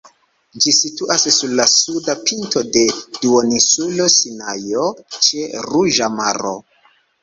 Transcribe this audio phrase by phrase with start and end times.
[0.63, 2.85] Ĝi situas sur la suda pinto de
[3.21, 4.91] duoninsulo Sinajo,
[5.23, 6.61] ĉe Ruĝa Maro.